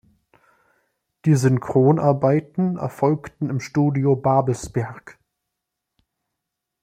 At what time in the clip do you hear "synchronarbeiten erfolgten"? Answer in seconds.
1.35-3.51